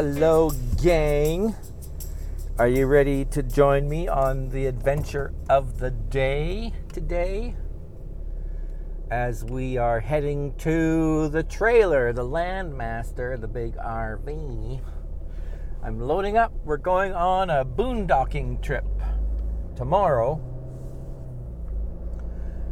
Hello, 0.00 0.52
gang. 0.80 1.56
Are 2.56 2.68
you 2.68 2.86
ready 2.86 3.24
to 3.24 3.42
join 3.42 3.88
me 3.88 4.06
on 4.06 4.48
the 4.50 4.66
adventure 4.66 5.34
of 5.50 5.80
the 5.80 5.90
day 5.90 6.72
today? 6.92 7.56
As 9.10 9.44
we 9.44 9.76
are 9.76 9.98
heading 9.98 10.54
to 10.58 11.28
the 11.30 11.42
trailer, 11.42 12.12
the 12.12 12.22
Landmaster, 12.22 13.40
the 13.40 13.48
big 13.48 13.74
RV. 13.74 14.80
I'm 15.82 15.98
loading 15.98 16.36
up. 16.36 16.52
We're 16.64 16.76
going 16.76 17.12
on 17.12 17.50
a 17.50 17.64
boondocking 17.64 18.62
trip 18.62 18.86
tomorrow. 19.74 20.40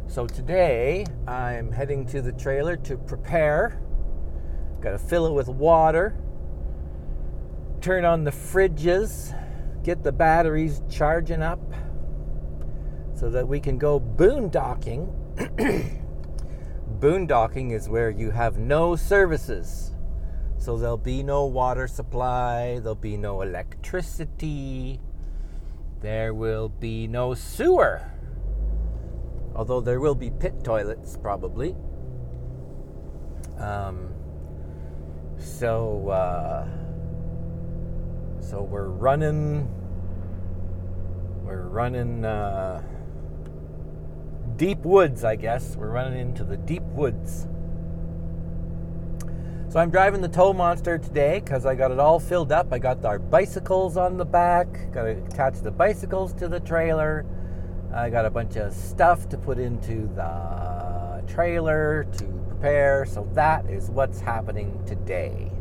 So 0.07 0.27
today 0.27 1.05
I'm 1.27 1.73
heading 1.73 2.05
to 2.05 2.21
the 2.21 2.31
trailer 2.31 2.77
to 2.77 2.95
prepare. 2.95 3.81
Got 4.79 4.91
to 4.91 4.97
fill 4.97 5.27
it 5.27 5.33
with 5.33 5.49
water 5.49 6.15
turn 7.87 8.03
on 8.03 8.25
the 8.25 8.31
fridges, 8.31 9.33
get 9.81 10.03
the 10.03 10.11
batteries 10.11 10.81
charging 10.89 11.41
up 11.41 11.61
so 13.15 13.29
that 13.29 13.47
we 13.47 13.61
can 13.61 13.77
go 13.77 13.97
boondocking. 13.97 15.07
boondocking 16.99 17.71
is 17.71 17.87
where 17.87 18.09
you 18.09 18.29
have 18.29 18.57
no 18.57 18.97
services. 18.97 19.95
So 20.57 20.75
there'll 20.75 20.97
be 20.97 21.23
no 21.23 21.45
water 21.45 21.87
supply, 21.87 22.79
there'll 22.79 22.93
be 22.93 23.15
no 23.15 23.41
electricity, 23.41 24.99
there 26.01 26.33
will 26.33 26.67
be 26.67 27.07
no 27.07 27.35
sewer. 27.35 28.01
Although 29.55 29.79
there 29.79 30.01
will 30.01 30.15
be 30.15 30.29
pit 30.29 30.61
toilets, 30.61 31.15
probably. 31.15 31.73
Um, 33.57 34.09
so, 35.37 36.09
uh, 36.09 36.67
so 38.49 38.61
we're 38.61 38.87
running, 38.87 39.67
we're 41.43 41.67
running 41.67 42.23
uh, 42.23 42.81
deep 44.55 44.79
woods, 44.79 45.25
I 45.25 45.35
guess. 45.35 45.75
We're 45.75 45.91
running 45.91 46.17
into 46.17 46.45
the 46.45 46.55
deep 46.55 46.83
woods. 46.83 47.45
So 49.67 49.79
I'm 49.79 49.89
driving 49.89 50.21
the 50.21 50.29
tow 50.29 50.53
monster 50.53 50.97
today 50.97 51.41
because 51.43 51.65
I 51.65 51.75
got 51.75 51.91
it 51.91 51.99
all 51.99 52.21
filled 52.21 52.53
up. 52.53 52.71
I 52.71 52.79
got 52.79 53.03
our 53.03 53.19
bicycles 53.19 53.97
on 53.97 54.15
the 54.15 54.25
back, 54.25 54.93
got 54.93 55.03
to 55.03 55.09
attach 55.09 55.59
the 55.59 55.71
bicycles 55.71 56.31
to 56.35 56.47
the 56.47 56.61
trailer. 56.61 57.25
I 57.93 58.09
got 58.09 58.23
a 58.23 58.29
bunch 58.29 58.55
of 58.55 58.71
stuff 58.71 59.27
to 59.29 59.37
put 59.37 59.59
into 59.59 60.07
the 60.15 61.21
trailer 61.27 62.05
to 62.17 62.23
prepare. 62.47 63.05
So 63.05 63.27
that 63.33 63.65
is 63.69 63.89
what's 63.89 64.21
happening 64.21 64.81
today 64.85 65.51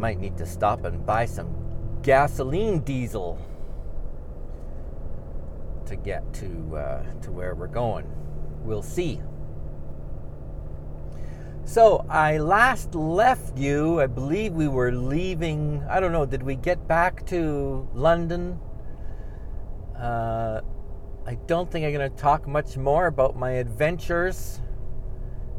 might 0.00 0.18
need 0.18 0.36
to 0.38 0.46
stop 0.46 0.84
and 0.84 1.04
buy 1.04 1.26
some 1.26 1.54
gasoline 2.02 2.80
diesel 2.80 3.38
to 5.84 5.94
get 5.96 6.22
to 6.32 6.76
uh, 6.76 7.02
to 7.20 7.30
where 7.30 7.54
we're 7.54 7.66
going. 7.66 8.06
We'll 8.64 8.82
see. 8.82 9.20
So 11.64 12.04
I 12.08 12.38
last 12.38 12.94
left 12.94 13.56
you. 13.56 14.00
I 14.00 14.06
believe 14.06 14.54
we 14.54 14.66
were 14.66 14.92
leaving. 14.92 15.84
I 15.88 16.00
don't 16.00 16.12
know. 16.12 16.26
Did 16.26 16.42
we 16.42 16.56
get 16.56 16.88
back 16.88 17.26
to 17.26 17.88
London? 17.94 18.58
Uh, 19.96 20.62
I 21.26 21.34
don't 21.46 21.70
think 21.70 21.84
I'm 21.84 21.92
going 21.92 22.10
to 22.10 22.16
talk 22.16 22.48
much 22.48 22.76
more 22.76 23.06
about 23.06 23.36
my 23.36 23.52
adventures 23.52 24.60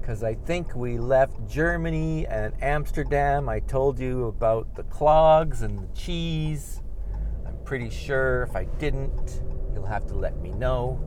because 0.01 0.23
I 0.23 0.34
think 0.34 0.75
we 0.75 0.97
left 0.97 1.47
Germany 1.47 2.25
and 2.25 2.53
Amsterdam. 2.62 3.47
I 3.47 3.59
told 3.59 4.00
you 4.00 4.25
about 4.25 4.75
the 4.75 4.84
clogs 4.84 5.62
and 5.62 5.78
the 5.78 5.88
cheese. 5.94 6.81
I'm 7.45 7.56
pretty 7.63 7.91
sure 7.91 8.44
if 8.44 8.56
I 8.56 8.63
didn't, 8.79 9.44
you'll 9.73 9.85
have 9.85 10.07
to 10.07 10.16
let 10.16 10.38
me 10.41 10.50
know. 10.53 11.00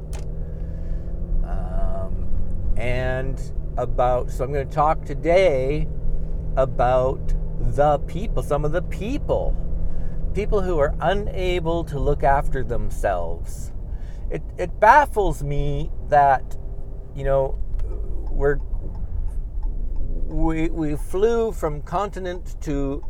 Um, 1.42 2.74
and 2.76 3.40
about, 3.76 4.30
so 4.30 4.44
I'm 4.44 4.52
going 4.52 4.68
to 4.68 4.74
talk 4.74 5.04
today 5.04 5.88
about 6.56 7.34
the 7.58 7.98
people, 8.06 8.44
some 8.44 8.64
of 8.64 8.70
the 8.70 8.82
people, 8.82 9.56
people 10.34 10.62
who 10.62 10.78
are 10.78 10.94
unable 11.00 11.82
to 11.84 11.98
look 11.98 12.22
after 12.22 12.62
themselves. 12.62 13.72
It, 14.30 14.42
it 14.56 14.78
baffles 14.78 15.42
me 15.42 15.90
that, 16.08 16.56
you 17.16 17.24
know, 17.24 17.58
we're 18.30 18.58
we, 20.26 20.68
we 20.68 20.96
flew 20.96 21.52
from 21.52 21.82
continent 21.82 22.56
to 22.62 23.04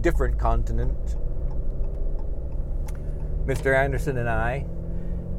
different 0.00 0.38
continent, 0.38 1.16
Mr. 3.46 3.76
Anderson 3.76 4.18
and 4.18 4.28
I, 4.28 4.66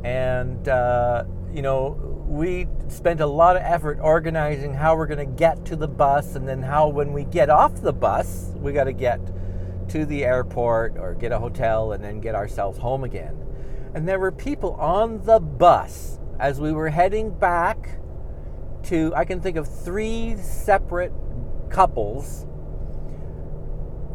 and 0.03 0.67
uh, 0.67 1.23
you 1.51 1.61
know 1.61 2.25
we 2.27 2.67
spent 2.87 3.21
a 3.21 3.25
lot 3.25 3.55
of 3.55 3.61
effort 3.63 3.99
organizing 4.01 4.73
how 4.73 4.95
we're 4.95 5.07
going 5.07 5.25
to 5.25 5.37
get 5.37 5.65
to 5.65 5.75
the 5.75 5.87
bus, 5.87 6.35
and 6.35 6.47
then 6.47 6.61
how 6.61 6.87
when 6.87 7.13
we 7.13 7.23
get 7.25 7.49
off 7.49 7.81
the 7.81 7.93
bus, 7.93 8.51
we 8.55 8.71
got 8.71 8.85
to 8.85 8.93
get 8.93 9.19
to 9.89 10.05
the 10.05 10.23
airport 10.23 10.97
or 10.97 11.15
get 11.15 11.31
a 11.31 11.39
hotel 11.39 11.93
and 11.93 12.03
then 12.03 12.19
get 12.19 12.35
ourselves 12.35 12.77
home 12.77 13.03
again. 13.03 13.35
And 13.93 14.07
there 14.07 14.19
were 14.19 14.31
people 14.31 14.73
on 14.73 15.23
the 15.25 15.39
bus 15.39 16.19
as 16.39 16.59
we 16.59 16.71
were 16.71 16.89
heading 16.89 17.31
back 17.31 17.98
to, 18.83 19.13
I 19.15 19.25
can 19.25 19.41
think 19.41 19.57
of 19.57 19.67
three 19.67 20.35
separate 20.37 21.13
couples 21.69 22.45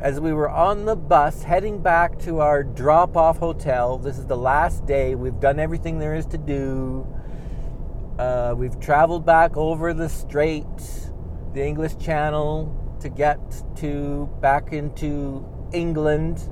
as 0.00 0.20
we 0.20 0.32
were 0.32 0.50
on 0.50 0.84
the 0.84 0.96
bus 0.96 1.42
heading 1.42 1.80
back 1.80 2.18
to 2.18 2.40
our 2.40 2.62
drop 2.62 3.16
off 3.16 3.38
hotel. 3.38 3.96
This 3.96 4.18
is 4.18 4.26
the 4.26 4.36
last 4.36 4.84
day. 4.84 5.14
We've 5.14 5.40
done 5.40 5.58
everything 5.58 5.98
there 5.98 6.14
is 6.14 6.26
to 6.26 6.38
do. 6.38 7.06
Uh, 8.18 8.54
we've 8.56 8.78
traveled 8.80 9.24
back 9.24 9.56
over 9.56 9.94
the 9.94 10.08
strait, 10.08 10.66
the 11.54 11.64
English 11.64 11.96
Channel, 11.96 12.96
to 13.00 13.08
get 13.08 13.38
to 13.76 14.28
back 14.40 14.72
into 14.72 15.46
England. 15.72 16.48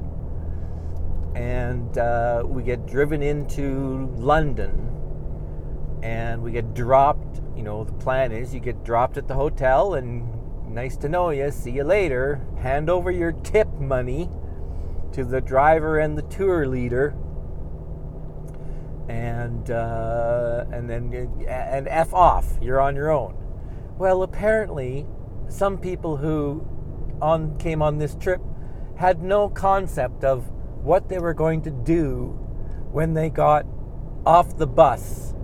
And 1.35 1.99
uh, 1.99 2.45
we 2.47 2.63
get 2.63 2.87
driven 2.87 3.23
into 3.23 4.11
London 4.17 4.89
and 6.03 6.43
we 6.43 6.53
get 6.53 6.75
dropped. 6.75 7.22
You 7.57 7.63
know, 7.63 7.85
the 7.85 7.93
plan 7.93 8.33
is 8.33 8.55
you 8.55 8.61
get 8.61 8.85
dropped 8.85 9.17
at 9.17 9.29
the 9.29 9.35
hotel 9.35 9.95
and 9.95 10.27
nice 10.73 10.97
to 10.99 11.09
know 11.09 11.31
you. 11.31 11.51
See 11.51 11.73
you 11.73 11.85
later. 11.85 12.47
Hand 12.59 12.89
over 12.89 13.11
your 13.11 13.33
tip 13.33 13.69
money 13.79 14.29
to 15.13 15.25
the 15.25 15.41
driver 15.41 15.99
and 15.99 16.17
the 16.17 16.23
tour 16.23 16.67
leader. 16.67 17.15
And 19.09 19.71
uh, 19.71 20.65
and 20.73 20.89
then 20.89 21.13
and 21.47 21.89
f 21.89 22.15
off. 22.15 22.47
You're 22.63 22.81
on 22.81 22.97
your 22.97 23.11
own. 23.11 23.37
Well, 23.99 24.23
apparently, 24.23 25.07
some 25.49 25.79
people 25.79 26.17
who 26.17 26.67
on 27.21 27.59
came 27.59 27.83
on 27.83 27.99
this 27.99 28.15
trip 28.15 28.41
had 28.97 29.23
no 29.23 29.49
concept 29.49 30.25
of 30.25 30.51
what 30.83 31.09
they 31.09 31.19
were 31.19 31.35
going 31.35 31.63
to 31.63 31.71
do 31.71 32.39
when 32.91 33.15
they 33.15 33.29
got 33.29 33.67
off 34.25 34.57
the 34.57 34.67
bus 34.67 35.35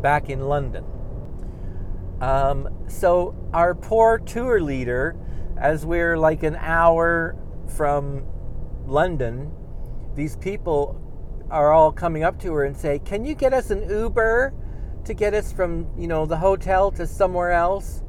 back 0.00 0.30
in 0.30 0.40
London. 0.40 0.84
Um, 2.20 2.68
so 2.88 3.34
our 3.52 3.74
poor 3.74 4.18
tour 4.18 4.60
leader, 4.60 5.16
as 5.56 5.86
we're 5.86 6.18
like 6.18 6.42
an 6.42 6.56
hour 6.56 7.36
from 7.76 8.24
London, 8.86 9.52
these 10.14 10.36
people 10.36 11.00
are 11.50 11.72
all 11.72 11.92
coming 11.92 12.24
up 12.24 12.40
to 12.40 12.52
her 12.54 12.64
and 12.64 12.76
say, 12.76 12.98
"Can 12.98 13.24
you 13.24 13.34
get 13.34 13.52
us 13.52 13.70
an 13.70 13.88
Uber 13.88 14.52
to 15.04 15.14
get 15.14 15.32
us 15.32 15.52
from 15.52 15.86
you 15.96 16.08
know 16.08 16.26
the 16.26 16.36
hotel 16.36 16.90
to 16.92 17.06
somewhere 17.06 17.52
else? 17.52 18.02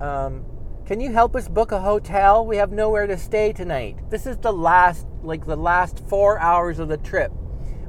Um, 0.00 0.44
can 0.86 1.00
you 1.00 1.12
help 1.12 1.34
us 1.34 1.48
book 1.48 1.72
a 1.72 1.80
hotel? 1.80 2.46
We 2.46 2.56
have 2.58 2.70
nowhere 2.70 3.06
to 3.06 3.16
stay 3.16 3.52
tonight. 3.52 3.96
This 4.10 4.26
is 4.26 4.36
the 4.36 4.52
last 4.52 5.06
like 5.22 5.44
the 5.46 5.56
last 5.56 6.06
four 6.08 6.38
hours 6.38 6.78
of 6.78 6.88
the 6.88 6.98
trip. 6.98 7.32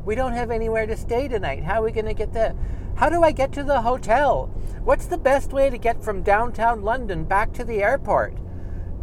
We 0.05 0.15
don't 0.15 0.33
have 0.33 0.51
anywhere 0.51 0.87
to 0.87 0.97
stay 0.97 1.27
tonight. 1.27 1.63
How 1.63 1.81
are 1.81 1.85
we 1.85 1.91
going 1.91 2.05
to 2.05 2.13
get 2.13 2.33
there?" 2.33 2.55
How 2.95 3.09
do 3.09 3.23
I 3.23 3.33
get 3.33 3.51
to 3.53 3.63
the 3.63 3.81
hotel? 3.81 4.47
What's 4.83 5.07
the 5.07 5.17
best 5.17 5.51
way 5.51 5.69
to 5.69 5.77
get 5.77 6.01
from 6.01 6.23
downtown 6.23 6.81
London 6.81 7.25
back 7.25 7.51
to 7.53 7.65
the 7.65 7.83
airport? 7.83 8.37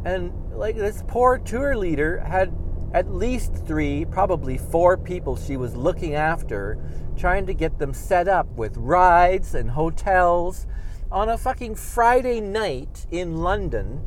And 0.05 0.33
like 0.55 0.77
this 0.77 1.05
poor 1.07 1.39
tour 1.39 1.77
leader 1.77 2.21
had 2.21 2.57
at 2.95 3.13
least 3.13 3.55
three, 3.67 4.07
probably 4.07 4.57
four 4.57 4.97
people 4.97 5.37
she 5.37 5.59
was 5.59 5.77
looking 5.77 6.15
after, 6.15 6.79
trying 7.17 7.45
to 7.47 7.55
get 7.55 7.79
them 7.79 7.93
set 7.93 8.29
up 8.29 8.47
with 8.57 8.77
rides 8.79 9.55
and 9.55 9.71
hotels 9.71 10.67
on 11.11 11.29
a 11.29 11.37
fucking 11.37 11.75
Friday 11.75 12.41
night 12.41 13.07
in 13.11 13.37
London. 13.37 14.01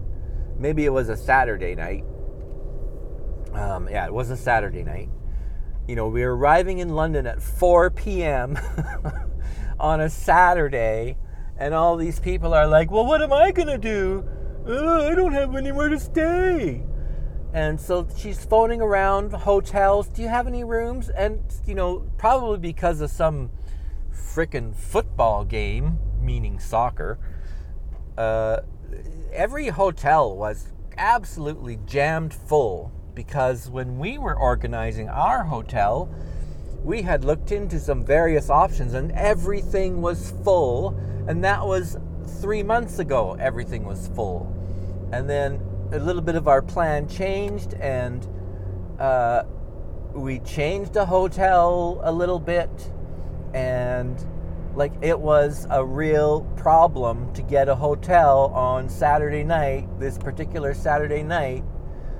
Maybe 0.57 0.85
it 0.85 0.93
was 0.93 1.09
a 1.09 1.17
Saturday 1.17 1.75
night. 1.75 2.03
Um, 3.53 3.87
yeah, 3.89 4.05
it 4.05 4.13
was 4.13 4.31
a 4.31 4.37
Saturday 4.37 4.83
night. 4.83 5.09
You 5.87 5.95
know, 5.95 6.07
we 6.07 6.23
were 6.25 6.35
arriving 6.35 6.79
in 6.79 6.89
London 6.89 7.27
at 7.27 7.41
4 7.41 7.91
p.m. 7.91 8.57
on 9.79 10.01
a 10.01 10.09
Saturday, 10.09 11.17
and 11.57 11.73
all 11.73 11.97
these 11.97 12.19
people 12.19 12.53
are 12.53 12.67
like, 12.67 12.91
well, 12.91 13.05
what 13.05 13.21
am 13.21 13.33
I 13.33 13.51
going 13.51 13.67
to 13.67 13.77
do? 13.77 14.27
I 14.65 15.13
don't 15.15 15.33
have 15.33 15.55
anywhere 15.55 15.89
to 15.89 15.99
stay. 15.99 16.83
And 17.53 17.79
so 17.79 18.07
she's 18.17 18.43
phoning 18.43 18.81
around 18.81 19.31
hotels. 19.31 20.09
Do 20.09 20.21
you 20.21 20.27
have 20.27 20.47
any 20.47 20.63
rooms? 20.63 21.09
And, 21.09 21.41
you 21.65 21.75
know, 21.75 22.05
probably 22.17 22.57
because 22.57 22.99
of 22.99 23.09
some 23.09 23.49
frickin' 24.11 24.75
football 24.75 25.45
game, 25.45 25.99
meaning 26.19 26.59
soccer, 26.59 27.17
uh, 28.17 28.61
every 29.31 29.67
hotel 29.67 30.35
was 30.35 30.73
absolutely 30.97 31.79
jammed 31.85 32.33
full 32.33 32.91
because 33.13 33.69
when 33.69 33.99
we 33.99 34.17
were 34.17 34.37
organizing 34.37 35.07
our 35.07 35.43
hotel, 35.43 36.13
we 36.85 37.01
had 37.01 37.25
looked 37.25 37.51
into 37.51 37.79
some 37.79 38.05
various 38.05 38.51
options 38.51 38.93
and 38.93 39.11
everything 39.13 40.03
was 40.03 40.31
full. 40.43 40.89
And 41.27 41.43
that 41.43 41.65
was 41.65 41.97
three 42.41 42.61
months 42.61 42.99
ago, 42.99 43.35
everything 43.39 43.85
was 43.85 44.07
full. 44.09 44.53
And 45.11 45.27
then 45.27 45.59
a 45.91 45.97
little 45.97 46.21
bit 46.21 46.35
of 46.35 46.47
our 46.47 46.61
plan 46.61 47.07
changed 47.07 47.73
and 47.73 48.27
uh, 48.99 49.43
we 50.13 50.39
changed 50.39 50.93
the 50.93 51.07
hotel 51.07 51.99
a 52.03 52.11
little 52.11 52.39
bit 52.39 52.91
and 53.55 54.23
like 54.75 54.93
it 55.01 55.19
was 55.19 55.65
a 55.71 55.83
real 55.83 56.41
problem 56.55 57.33
to 57.33 57.41
get 57.41 57.67
a 57.67 57.75
hotel 57.75 58.51
on 58.53 58.89
Saturday 58.89 59.43
night, 59.43 59.87
this 59.99 60.19
particular 60.19 60.75
Saturday 60.75 61.23
night 61.23 61.63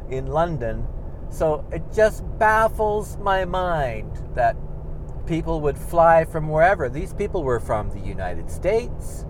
in 0.10 0.26
London. 0.26 0.88
So 1.36 1.68
it 1.70 1.84
just 1.94 2.24
baffles 2.40 3.18
my 3.18 3.44
mind 3.44 4.10
that 4.36 4.56
people 5.26 5.60
would 5.62 5.78
fly 5.78 6.24
from 6.24 6.48
wherever. 6.48 6.88
These 6.88 7.14
people 7.14 7.44
were 7.44 7.60
from 7.60 7.90
the 7.90 8.00
United 8.00 8.50
States. 8.50 9.26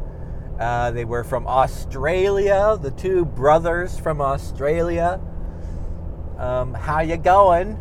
Uh, 0.59 0.91
they 0.91 1.03
were 1.03 1.23
from 1.23 1.47
Australia, 1.47 2.77
the 2.79 2.91
two 2.91 3.25
brothers 3.25 3.97
from 3.97 4.21
Australia. 4.21 5.19
Um, 6.37 6.75
how 6.75 7.01
you 7.01 7.17
going? 7.17 7.79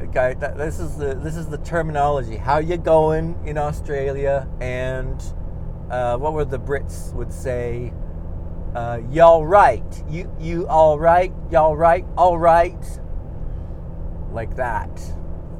Okay, 0.00 0.36
this 0.56 0.78
is 0.78 0.96
the 0.96 1.16
this 1.16 1.34
is 1.34 1.48
the 1.48 1.58
terminology. 1.58 2.36
How 2.36 2.58
you 2.58 2.76
going 2.76 3.36
in 3.44 3.58
Australia? 3.58 4.48
And 4.60 5.20
uh, 5.90 6.18
what 6.18 6.34
were 6.34 6.44
the 6.44 6.60
Brits 6.60 7.12
would 7.14 7.32
say? 7.32 7.92
Uh, 8.76 9.00
y'all 9.10 9.44
right? 9.44 10.04
You 10.08 10.32
you 10.38 10.68
all 10.68 11.00
right? 11.00 11.32
Y'all 11.50 11.76
right? 11.76 12.04
All 12.16 12.38
right? 12.38 13.00
Like 14.34 14.56
that. 14.56 14.90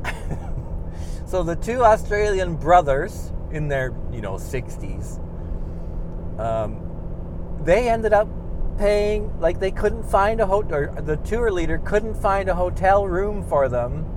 so 1.27 1.43
the 1.43 1.57
two 1.57 1.83
Australian 1.83 2.57
brothers 2.57 3.33
in 3.53 3.69
their 3.69 3.95
you 4.13 4.21
know 4.21 4.35
60s, 4.35 5.19
um, 6.39 7.63
they 7.65 7.89
ended 7.89 8.13
up 8.13 8.29
paying 8.77 9.41
like 9.41 9.61
they 9.61 9.71
couldn't 9.71 10.03
find 10.03 10.41
a 10.41 10.47
hotel. 10.47 10.93
The 11.01 11.17
tour 11.17 11.51
leader 11.51 11.79
couldn't 11.79 12.17
find 12.21 12.51
a 12.51 12.55
hotel 12.55 13.07
room 13.07 13.43
for 13.49 13.69
them 13.69 14.11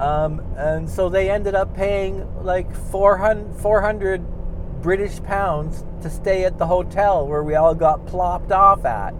um, 0.00 0.40
and 0.56 0.88
so 0.88 1.10
they 1.10 1.30
ended 1.30 1.54
up 1.54 1.76
paying 1.76 2.26
like 2.42 2.74
400, 2.74 3.54
400 3.60 4.80
British 4.80 5.22
pounds 5.22 5.84
to 6.00 6.08
stay 6.08 6.44
at 6.44 6.56
the 6.56 6.66
hotel 6.66 7.28
where 7.28 7.42
we 7.42 7.54
all 7.54 7.74
got 7.74 8.06
plopped 8.06 8.50
off 8.50 8.86
at 8.86 9.10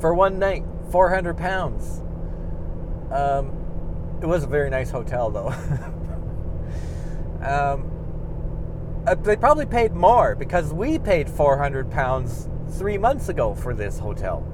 for 0.00 0.14
one 0.14 0.38
night. 0.38 0.64
400 0.92 1.36
pounds. 1.36 2.02
Um, 3.12 3.52
it 4.20 4.26
was 4.26 4.44
a 4.44 4.46
very 4.46 4.70
nice 4.70 4.90
hotel 4.90 5.30
though. 5.30 5.48
um, 7.44 7.90
uh, 9.06 9.14
they 9.16 9.36
probably 9.36 9.66
paid 9.66 9.92
more 9.92 10.34
because 10.34 10.72
we 10.72 10.98
paid 10.98 11.28
400 11.28 11.90
pounds 11.90 12.48
three 12.70 12.98
months 12.98 13.28
ago 13.28 13.54
for 13.54 13.74
this 13.74 13.98
hotel. 13.98 14.46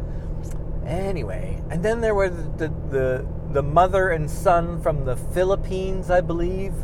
Anyway, 0.87 1.63
and 1.71 1.85
then 1.85 2.01
there 2.01 2.15
were 2.15 2.31
the, 2.31 2.69
the, 2.69 2.69
the 2.89 3.27
the 3.53 3.63
mother 3.63 4.11
and 4.11 4.31
son 4.31 4.81
from 4.83 5.05
the 5.05 5.17
Philippines, 5.17 6.11
I 6.11 6.21
believe. 6.21 6.75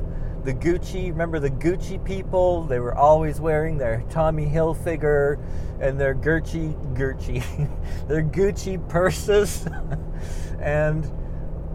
The 0.44 0.54
Gucci, 0.54 1.10
remember 1.10 1.38
the 1.38 1.50
Gucci 1.50 2.02
people? 2.02 2.64
They 2.64 2.80
were 2.80 2.94
always 2.94 3.40
wearing 3.40 3.78
their 3.78 4.02
Tommy 4.10 4.46
Hilfiger 4.46 5.38
and 5.80 5.98
their 5.98 6.14
Gucci, 6.14 6.74
Gucci, 6.94 7.42
their 8.08 8.22
Gucci 8.22 8.88
purses. 8.88 9.66
and 10.58 11.10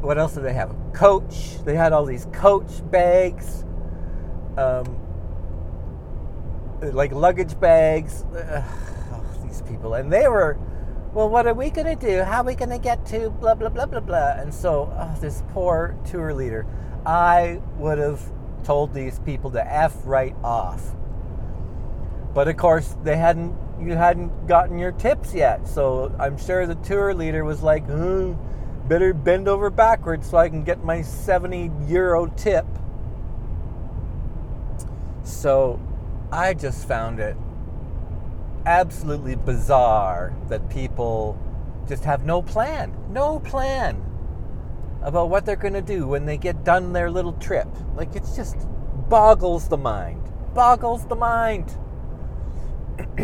what 0.01 0.17
else 0.17 0.33
did 0.33 0.43
they 0.43 0.53
have? 0.53 0.75
Coach. 0.93 1.63
They 1.65 1.75
had 1.75 1.93
all 1.93 2.05
these 2.05 2.25
Coach 2.33 2.89
bags, 2.89 3.63
um, 4.57 4.97
like 6.81 7.11
luggage 7.11 7.59
bags. 7.59 8.23
Ugh, 8.35 8.63
these 9.43 9.61
people, 9.63 9.93
and 9.95 10.11
they 10.11 10.27
were 10.27 10.57
well, 11.13 11.27
what 11.27 11.47
are 11.47 11.55
we 11.55 11.71
going 11.71 11.87
to 11.87 11.95
do? 11.95 12.21
How 12.21 12.41
are 12.41 12.43
we 12.43 12.53
going 12.53 12.69
to 12.69 12.77
get 12.77 13.03
to 13.07 13.31
blah, 13.31 13.55
blah, 13.55 13.69
blah, 13.69 13.87
blah, 13.87 13.99
blah? 13.99 14.33
And 14.33 14.53
so, 14.53 14.93
oh, 14.95 15.17
this 15.19 15.41
poor 15.49 15.97
tour 16.05 16.33
leader, 16.33 16.67
I 17.05 17.61
would 17.77 17.97
have 17.97 18.21
told 18.63 18.93
these 18.93 19.19
people 19.19 19.49
to 19.51 19.73
F 19.73 19.95
right 20.03 20.35
off. 20.43 20.95
But 22.35 22.47
of 22.47 22.57
course, 22.57 22.95
they 23.03 23.17
hadn't, 23.17 23.55
you 23.81 23.95
hadn't 23.95 24.45
gotten 24.45 24.77
your 24.77 24.91
tips 24.91 25.33
yet. 25.33 25.67
So 25.67 26.15
I'm 26.19 26.37
sure 26.37 26.67
the 26.67 26.75
tour 26.75 27.15
leader 27.15 27.43
was 27.43 27.63
like, 27.63 27.85
hmm, 27.87 28.33
better 28.89 29.13
bend 29.13 29.47
over 29.47 29.69
backwards 29.69 30.27
so 30.27 30.37
I 30.37 30.49
can 30.49 30.63
get 30.63 30.83
my 30.83 31.03
70 31.03 31.71
euro 31.87 32.25
tip. 32.35 32.65
So 35.23 35.79
I 36.31 36.55
just 36.55 36.87
found 36.87 37.19
it 37.19 37.37
absolutely 38.65 39.35
bizarre 39.35 40.35
that 40.49 40.67
people 40.71 41.39
just 41.87 42.03
have 42.03 42.25
no 42.25 42.41
plan, 42.41 42.97
no 43.09 43.39
plan 43.39 44.03
about 45.03 45.29
what 45.29 45.45
they're 45.45 45.55
going 45.55 45.73
to 45.73 45.81
do 45.81 46.07
when 46.07 46.25
they 46.25 46.37
get 46.37 46.63
done 46.63 46.91
their 46.91 47.11
little 47.11 47.33
trip. 47.33 47.67
Like 47.95 48.15
it 48.15 48.23
just 48.35 48.57
boggles 49.07 49.69
the 49.69 49.77
mind. 49.77 50.23
Boggles 50.55 51.05
the 51.07 51.15
mind. 51.15 51.77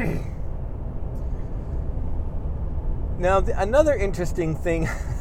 now, 3.20 3.42
the, 3.42 3.60
another 3.60 3.96
interesting 3.96 4.56
thing. 4.56 4.88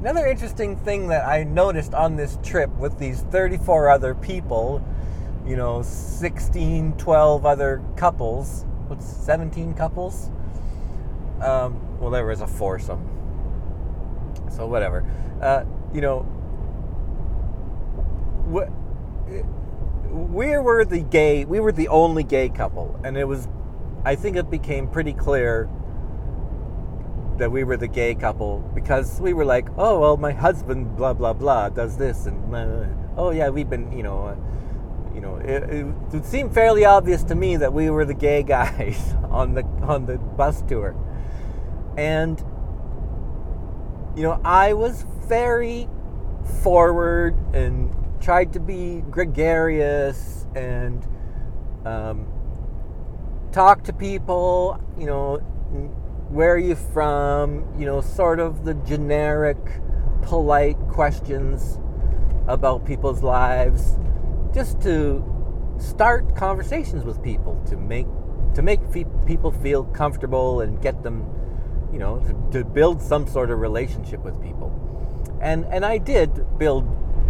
another 0.00 0.26
interesting 0.26 0.76
thing 0.76 1.08
that 1.08 1.26
I 1.26 1.44
noticed 1.44 1.94
on 1.94 2.16
this 2.16 2.38
trip 2.42 2.70
with 2.76 2.98
these 2.98 3.22
34 3.22 3.90
other 3.90 4.14
people 4.14 4.82
you 5.46 5.56
know, 5.56 5.82
16, 5.82 6.92
12 6.92 7.46
other 7.46 7.82
couples. 7.96 8.64
What's 8.86 9.06
17 9.06 9.74
couples? 9.74 10.30
Um, 11.40 11.98
well, 11.98 12.10
there 12.10 12.26
was 12.26 12.40
a 12.40 12.46
foursome. 12.46 13.06
So, 14.50 14.66
whatever. 14.66 15.04
Uh, 15.40 15.64
you 15.94 16.00
know, 16.00 16.20
we 20.10 20.58
were 20.58 20.84
the 20.84 21.00
gay, 21.00 21.44
we 21.44 21.60
were 21.60 21.72
the 21.72 21.88
only 21.88 22.24
gay 22.24 22.48
couple. 22.48 23.00
And 23.04 23.16
it 23.16 23.24
was, 23.24 23.48
I 24.04 24.14
think 24.14 24.36
it 24.36 24.50
became 24.50 24.88
pretty 24.88 25.12
clear 25.12 25.68
that 27.40 27.50
we 27.50 27.64
were 27.64 27.76
the 27.76 27.88
gay 27.88 28.14
couple 28.14 28.58
because 28.74 29.20
we 29.20 29.32
were 29.32 29.44
like, 29.44 29.68
oh, 29.78 29.98
well, 29.98 30.16
my 30.16 30.32
husband, 30.32 30.96
blah, 30.96 31.14
blah, 31.14 31.32
blah, 31.32 31.70
does 31.70 31.96
this. 31.96 32.26
And, 32.26 32.54
uh, 32.54 32.86
oh, 33.16 33.30
yeah, 33.30 33.48
we've 33.48 33.68
been, 33.68 33.90
you 33.90 34.02
know, 34.02 34.26
uh, 34.26 34.36
you 35.14 35.20
know, 35.20 35.36
it, 35.36 35.62
it, 35.64 35.86
it, 36.14 36.24
seemed 36.24 36.54
fairly 36.54 36.84
obvious 36.84 37.24
to 37.24 37.34
me 37.34 37.56
that 37.56 37.72
we 37.72 37.90
were 37.90 38.04
the 38.04 38.14
gay 38.14 38.42
guys 38.56 39.14
on 39.30 39.54
the 39.54 39.64
on 39.82 40.06
the 40.06 40.18
bus 40.18 40.62
tour, 40.62 40.94
and 41.96 42.38
you 44.16 44.22
know, 44.22 44.40
I 44.44 44.72
was 44.74 45.04
very 45.26 45.88
forward 46.62 47.38
and 47.54 47.92
tried 48.20 48.52
to 48.52 48.60
be 48.60 49.02
gregarious 49.10 50.46
and 50.54 51.06
um, 51.84 52.26
talk 53.52 53.82
to 53.84 53.92
people. 53.92 54.80
You 54.98 55.06
know, 55.06 55.99
where 56.30 56.54
are 56.54 56.58
you 56.58 56.76
from? 56.76 57.66
You 57.78 57.86
know, 57.86 58.00
sort 58.00 58.40
of 58.40 58.64
the 58.64 58.74
generic, 58.74 59.58
polite 60.22 60.78
questions 60.88 61.78
about 62.46 62.84
people's 62.84 63.22
lives 63.22 63.98
just 64.54 64.80
to 64.82 65.24
start 65.78 66.36
conversations 66.36 67.04
with 67.04 67.22
people 67.22 67.60
to 67.66 67.76
make 67.76 68.06
to 68.54 68.62
make 68.62 68.80
people 69.26 69.52
feel 69.52 69.84
comfortable 69.84 70.60
and 70.60 70.82
get 70.82 71.02
them 71.02 71.24
you 71.92 71.98
know 71.98 72.18
to, 72.20 72.58
to, 72.58 72.64
build 72.64 73.00
some 73.00 73.26
sort 73.26 73.50
of 73.50 73.58
relationship 73.60 74.20
with 74.20 74.40
people 74.42 74.70
and 75.40 75.64
and 75.66 75.84
I 75.84 75.98
did 75.98 76.58
build 76.58 76.84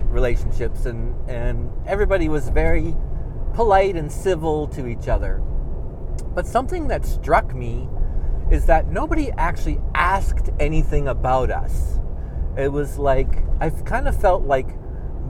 relationships 0.09 0.87
and 0.87 1.15
and 1.29 1.71
everybody 1.87 2.29
was 2.29 2.49
very 2.49 2.97
polite 3.55 3.97
and 3.97 4.11
civil 4.11 4.67
to 4.69 4.87
each 4.87 5.07
other 5.07 5.43
but 6.35 6.47
something 6.47 6.89
that 6.89 7.05
struck 7.05 7.55
me 7.55 7.89
is 8.51 8.67
that 8.67 8.89
nobody 8.89 9.31
actually 9.33 9.79
asked 9.95 10.51
anything 10.59 11.09
about 11.09 11.51
us 11.51 12.01
it 12.57 12.71
was 12.71 12.99
like 12.99 13.45
I 13.61 13.71
kind 13.71 14.09
of 14.09 14.21
felt 14.21 14.45
like 14.45 14.69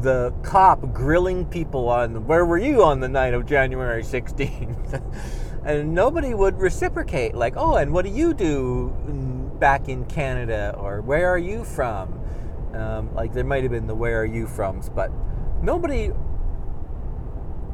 the 0.01 0.33
cop 0.43 0.93
grilling 0.93 1.45
people 1.47 1.89
on 1.89 2.27
where 2.27 2.45
were 2.45 2.59
you 2.59 2.83
on 2.83 3.01
the 3.01 3.09
night 3.09 3.35
of 3.35 3.47
January 3.47 4.03
16th? 4.03 5.03
and 5.65 5.95
nobody 5.95 6.33
would 6.33 6.59
reciprocate, 6.59 7.35
like, 7.35 7.55
oh, 7.57 7.77
and 7.77 7.93
what 7.93 8.05
do 8.05 8.11
you 8.11 8.33
do 8.33 8.89
back 9.59 9.89
in 9.89 10.07
Canada 10.07 10.75
or 10.79 11.03
where 11.03 11.29
are 11.29 11.39
you 11.39 11.65
from? 11.65 12.19
Um, 12.73 13.15
like 13.15 13.33
there 13.33 13.45
might 13.45 13.63
have 13.63 13.73
been 13.73 13.87
the 13.87 13.95
where 13.95 14.23
are 14.23 14.27
you 14.27 14.47
from's, 14.47 14.89
but 14.89 15.11
nobody 15.61 16.13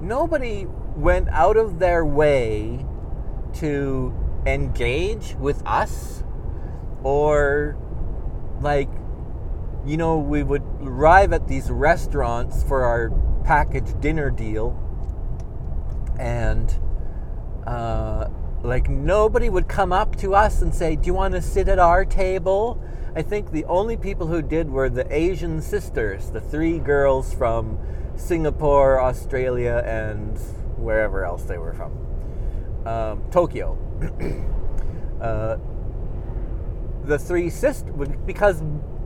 nobody 0.01 0.67
went 0.97 1.29
out 1.29 1.57
of 1.57 1.79
their 1.79 2.05
way 2.05 2.85
to 3.55 4.13
engage 4.47 5.35
with 5.39 5.61
us 5.67 6.23
or 7.03 7.77
like 8.61 8.89
you 9.85 9.97
know 9.97 10.19
we 10.19 10.43
would 10.43 10.63
arrive 10.81 11.33
at 11.33 11.49
these 11.49 11.71
restaurants 11.71 12.63
for 12.63 12.85
our 12.85 13.11
package 13.45 14.01
dinner 14.01 14.31
deal 14.31 14.83
and 16.19 16.79
uh, 17.67 18.29
like 18.63 18.89
nobody 18.89 19.51
would 19.51 19.69
come 19.69 19.93
up 19.93 20.17
to 20.17 20.35
us 20.35 20.63
and 20.63 20.75
say 20.75 20.97
do 20.97 21.07
you 21.07 21.15
want 21.15 21.35
to 21.35 21.43
sit 21.43 21.69
at 21.69 21.79
our 21.79 22.05
table? 22.05 22.83
I 23.15 23.23
think 23.23 23.51
the 23.51 23.65
only 23.65 23.97
people 23.97 24.27
who 24.27 24.43
did 24.43 24.71
were 24.71 24.89
the 24.89 25.13
asian 25.13 25.61
sisters 25.61 26.31
the 26.31 26.41
three 26.41 26.79
girls 26.79 27.33
from 27.35 27.79
singapore 28.15 29.01
australia 29.01 29.83
and 29.87 30.39
wherever 30.77 31.25
else 31.25 31.45
they 31.45 31.59
were 31.59 31.73
from. 31.73 31.93
Um, 32.87 33.23
tokyo 33.31 33.86
uh, 35.21 35.57
the 37.05 37.19
three 37.19 37.51
sisters 37.51 37.95
because 38.27 38.63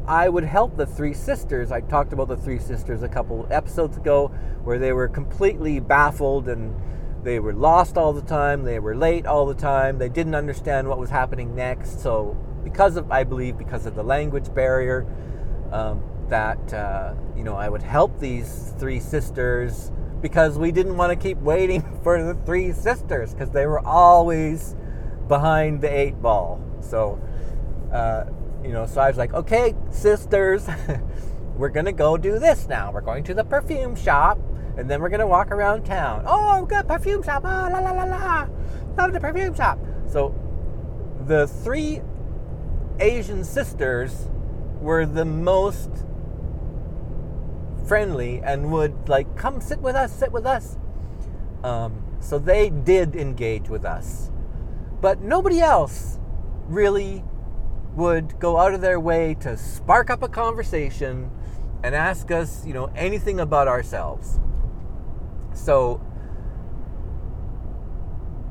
I 0.07 0.29
would 0.29 0.45
help 0.45 0.77
the 0.77 0.87
three 0.87 1.15
sisters. 1.15 1.71
I 1.71 1.83
talked 1.83 2.13
about 2.13 2.29
the 2.29 2.37
three 2.37 2.59
sisters 2.59 3.03
a 3.03 3.09
couple 3.09 3.47
episodes 3.51 3.97
ago 3.97 4.29
where 4.65 4.79
they 4.79 4.93
were 4.93 5.09
completely 5.09 5.79
baffled 5.79 6.49
and 6.49 6.75
they 7.23 7.39
were 7.39 7.53
lost 7.53 7.97
all 7.97 8.13
the 8.13 8.23
time, 8.23 8.65
they 8.65 8.79
were 8.79 8.97
late 8.97 9.27
all 9.27 9.47
the 9.47 9.55
time, 9.55 9.99
they 9.99 10.09
didn't 10.09 10.35
understand 10.35 10.89
what 10.89 10.99
was 10.99 11.11
happening 11.11 11.55
next. 11.55 12.03
So, 12.03 12.37
because 12.65 12.97
of, 12.97 13.13
I 13.13 13.25
believe, 13.25 13.59
because 13.59 13.87
of 13.87 13.95
the 13.95 14.03
language 14.03 14.53
barrier, 14.55 15.07
um, 15.71 16.03
that, 16.29 16.73
uh, 16.73 17.15
you 17.37 17.45
know, 17.45 17.55
I 17.55 17.69
would 17.69 17.83
help 17.83 18.19
these 18.19 18.73
three 18.79 19.01
sisters 19.01 19.93
because 20.23 20.59
we 20.59 20.73
didn't 20.73 20.97
want 20.97 21.11
to 21.11 21.17
keep 21.17 21.39
waiting 21.39 21.83
for 22.03 22.23
the 22.23 22.35
three 22.47 22.73
sisters 22.73 23.35
because 23.35 23.51
they 23.51 23.67
were 23.67 23.81
always 23.81 24.75
behind 25.31 25.81
the 25.81 25.89
eight 25.89 26.21
ball. 26.21 26.61
So, 26.83 27.19
uh, 27.91 28.25
you 28.63 28.73
know, 28.73 28.85
so 28.85 29.01
I 29.01 29.09
was 29.09 29.17
like, 29.17 29.33
okay, 29.33 29.75
sisters, 29.91 30.69
we're 31.57 31.71
gonna 31.71 31.93
go 31.93 32.19
do 32.19 32.39
this 32.39 32.69
now. 32.69 32.93
We're 32.93 33.01
going 33.01 33.25
to 33.25 33.35
the 33.35 33.45
perfume 33.45 33.97
shop, 33.97 34.39
and 34.77 34.91
then 34.91 35.01
we're 35.01 35.09
gonna 35.09 35.27
walk 35.27 35.51
around 35.51 35.85
town. 35.85 36.25
Oh, 36.27 36.67
good 36.67 36.87
perfume 36.87 37.23
shop! 37.23 37.45
Oh, 37.47 37.69
la 37.73 37.79
la 37.79 37.93
la 37.93 38.05
la! 38.05 38.49
Love 38.99 39.15
the 39.15 39.21
perfume 39.21 39.55
shop. 39.55 39.79
So, 40.11 40.35
the 41.27 41.47
three 41.47 42.03
Asian 42.99 43.45
sisters 43.45 44.29
were 44.81 45.07
the 45.07 45.25
most 45.25 45.91
friendly 47.87 48.41
and 48.43 48.73
would 48.73 49.09
like 49.09 49.37
come 49.37 49.61
sit 49.61 49.81
with 49.81 49.95
us, 49.95 50.13
sit 50.13 50.33
with 50.33 50.45
us. 50.45 50.77
Um, 51.63 52.03
so 52.21 52.39
they 52.39 52.71
did 52.71 53.17
engage 53.17 53.69
with 53.69 53.85
us, 53.85 54.30
but 55.01 55.21
nobody 55.21 55.61
else 55.61 56.19
really 56.67 57.25
would 57.95 58.39
go 58.39 58.59
out 58.59 58.75
of 58.75 58.81
their 58.81 59.01
way 59.01 59.35
to 59.35 59.57
spark 59.57 60.11
up 60.11 60.23
a 60.23 60.29
conversation 60.29 61.31
and 61.83 61.95
ask 61.95 62.31
us, 62.31 62.65
you 62.67 62.73
know, 62.73 62.87
anything 62.95 63.41
about 63.41 63.67
ourselves. 63.67 64.39
So, 65.55 66.01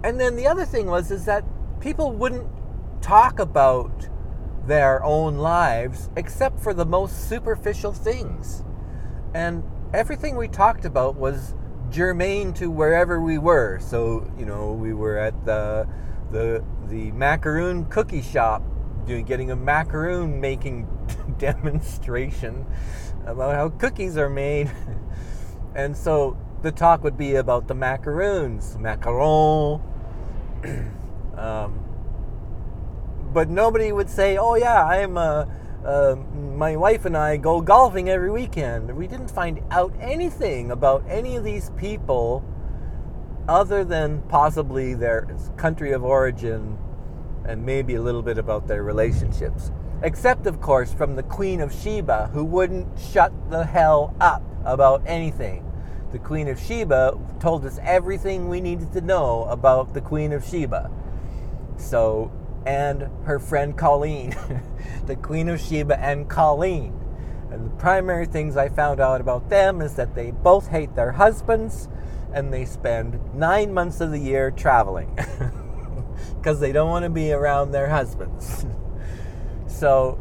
and 0.04 0.20
then 0.20 0.36
the 0.36 0.48
other 0.48 0.66
thing 0.66 0.88
was 0.88 1.12
is 1.12 1.26
that 1.26 1.44
people 1.80 2.12
wouldn't 2.12 2.48
talk 3.02 3.40
about 3.40 4.10
their 4.66 5.04
own 5.04 5.38
lives 5.38 6.10
except 6.16 6.60
for 6.60 6.74
the 6.74 6.86
most 6.86 7.30
superficial 7.30 7.94
things. 7.94 8.64
And 9.34 9.64
everything 9.94 10.36
we 10.36 10.48
talked 10.48 10.86
about 10.86 11.16
was 11.16 11.56
germane 11.90 12.54
to 12.54 12.70
wherever 12.70 13.20
we 13.22 13.38
were. 13.38 13.80
So, 13.80 14.32
you 14.38 14.46
know, 14.46 14.74
we 14.74 14.94
were 14.94 15.18
at 15.18 15.46
the 15.46 15.88
the 16.32 16.64
the 16.88 17.12
macaroon 17.12 17.86
cookie 17.86 18.22
shop 18.22 18.64
doing 19.06 19.26
getting 19.26 19.52
a 19.52 19.56
macaroon 19.56 20.40
making 20.40 20.88
demonstration 21.38 22.66
about 23.26 23.56
how 23.56 23.70
cookies 23.70 24.18
are 24.18 24.30
made. 24.30 24.72
and 25.76 25.96
so 25.96 26.38
the 26.62 26.72
talk 26.72 27.04
would 27.04 27.18
be 27.18 27.36
about 27.36 27.68
the 27.68 27.74
macaroons, 27.74 28.76
macaron. 28.78 29.82
um, 31.38 31.84
but 33.32 33.50
nobody 33.50 33.92
would 33.92 34.10
say, 34.10 34.38
"Oh 34.38 34.56
yeah, 34.56 34.84
I'm 34.84 35.18
uh, 35.18 35.46
uh, 35.86 36.16
my 36.36 36.76
wife 36.76 37.06
and 37.06 37.16
I 37.16 37.38
go 37.38 37.62
golfing 37.62 38.10
every 38.10 38.32
weekend." 38.32 38.96
We 38.96 39.08
didn't 39.08 39.32
find 39.32 39.62
out 39.72 39.94
anything 40.00 40.72
about 40.72 41.04
any 41.08 41.36
of 41.36 41.44
these 41.44 41.70
people, 41.78 42.44
other 43.50 43.84
than 43.84 44.22
possibly 44.30 44.94
their 44.94 45.28
country 45.58 45.92
of 45.92 46.04
origin 46.04 46.78
and 47.46 47.66
maybe 47.66 47.96
a 47.96 48.02
little 48.02 48.22
bit 48.22 48.38
about 48.38 48.68
their 48.68 48.84
relationships. 48.84 49.72
Except, 50.04 50.46
of 50.46 50.62
course, 50.62 50.94
from 50.94 51.16
the 51.16 51.24
Queen 51.24 51.60
of 51.60 51.74
Sheba, 51.74 52.30
who 52.32 52.46
wouldn't 52.46 52.88
shut 53.00 53.34
the 53.50 53.66
hell 53.66 54.16
up 54.22 54.44
about 54.64 55.02
anything. 55.08 55.66
The 56.12 56.20
Queen 56.20 56.48
of 56.48 56.60
Sheba 56.60 57.18
told 57.40 57.66
us 57.66 57.80
everything 57.82 58.50
we 58.50 58.62
needed 58.62 58.94
to 58.94 59.02
know 59.02 59.46
about 59.46 59.96
the 59.96 60.02
Queen 60.02 60.32
of 60.32 60.46
Sheba. 60.46 60.92
So, 61.78 62.32
and 62.68 63.10
her 63.26 63.40
friend 63.40 63.76
Colleen, 63.76 64.36
the 65.08 65.16
Queen 65.16 65.50
of 65.50 65.60
Sheba 65.60 66.00
and 66.00 66.30
Colleen. 66.30 66.94
And 67.52 67.66
the 67.66 67.76
primary 67.78 68.28
things 68.28 68.56
I 68.56 68.70
found 68.70 69.00
out 69.00 69.22
about 69.22 69.50
them 69.50 69.82
is 69.82 69.96
that 69.96 70.14
they 70.14 70.30
both 70.30 70.68
hate 70.68 70.96
their 70.96 71.14
husbands 71.14 71.90
and 72.34 72.54
they 72.54 72.66
spend 72.66 73.20
nine 73.34 73.74
months 73.74 74.02
of 74.02 74.12
the 74.12 74.20
year 74.20 74.52
traveling. 74.52 75.18
because 76.38 76.60
they 76.60 76.72
don't 76.72 76.90
want 76.90 77.04
to 77.04 77.10
be 77.10 77.32
around 77.32 77.72
their 77.72 77.90
husbands. 77.90 78.66
so 79.68 80.20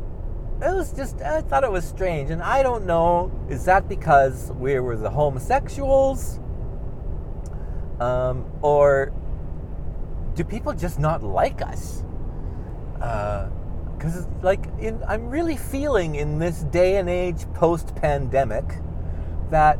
it 0.60 0.74
was 0.74 0.92
just, 0.92 1.20
I 1.22 1.40
thought 1.42 1.64
it 1.64 1.70
was 1.70 1.84
strange. 1.84 2.30
And 2.30 2.42
I 2.42 2.62
don't 2.62 2.86
know, 2.86 3.30
is 3.48 3.64
that 3.66 3.88
because 3.88 4.50
we 4.52 4.78
were 4.80 4.96
the 4.96 5.10
homosexuals? 5.10 6.40
Um, 8.00 8.50
or 8.62 9.12
do 10.34 10.44
people 10.44 10.72
just 10.72 10.98
not 10.98 11.22
like 11.22 11.62
us? 11.62 12.04
Because, 12.94 14.26
uh, 14.26 14.30
like, 14.42 14.66
in, 14.80 15.02
I'm 15.06 15.28
really 15.28 15.56
feeling 15.56 16.16
in 16.16 16.38
this 16.38 16.62
day 16.64 16.96
and 16.96 17.08
age 17.08 17.46
post 17.54 17.94
pandemic 17.96 18.64
that 19.50 19.78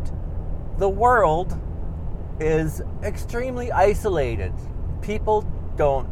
the 0.79 0.89
world 0.89 1.61
is 2.41 2.83
extremely 3.03 3.73
isolated. 3.73 4.53
People 5.03 5.43
don't 5.77 6.09